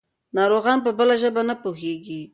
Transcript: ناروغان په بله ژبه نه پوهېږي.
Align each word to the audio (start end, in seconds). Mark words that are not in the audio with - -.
ناروغان 0.37 0.79
په 0.85 0.91
بله 0.97 1.15
ژبه 1.21 1.41
نه 1.49 1.55
پوهېږي. 1.63 2.21